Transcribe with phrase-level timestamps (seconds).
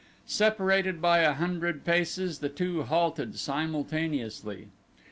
[0.25, 4.69] Separated by a hundred paces the two halted simultaneously.